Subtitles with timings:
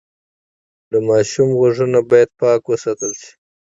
[0.91, 3.31] د ماشوم غوږونه باید پاک وساتل شي۔